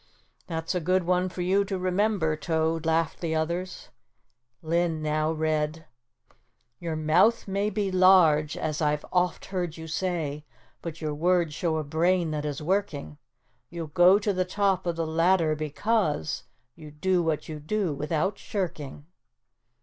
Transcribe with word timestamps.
"That's 0.47 0.73
a 0.73 0.79
good 0.79 1.03
one 1.03 1.29
for 1.29 1.43
you 1.43 1.63
to 1.65 1.77
remember, 1.77 2.35
Toad," 2.35 2.87
laughed 2.87 3.19
the 3.19 3.35
others. 3.35 3.89
Linn 4.63 4.99
now 5.03 5.31
read: 5.31 5.85
"Your 6.79 6.95
mouth 6.95 7.47
may 7.47 7.69
be 7.69 7.91
large, 7.91 8.57
as 8.57 8.81
I've 8.81 9.05
oft 9.13 9.45
heard 9.45 9.77
you 9.77 9.85
say, 9.85 10.43
But 10.81 11.01
your 11.01 11.13
words 11.13 11.53
show 11.53 11.77
a 11.77 11.83
brain 11.83 12.31
that 12.31 12.45
is 12.45 12.63
working; 12.63 13.19
You'll 13.69 13.85
go 13.93 14.17
to 14.17 14.33
the 14.33 14.43
top 14.43 14.87
of 14.87 14.95
the 14.95 15.05
ladder 15.05 15.55
because, 15.55 16.45
You 16.75 16.89
do 16.89 17.21
what 17.21 17.47
you 17.47 17.59
do 17.59 17.93
without 17.93 18.39
shirking." 18.39 19.05